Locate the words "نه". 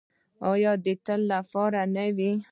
1.95-2.05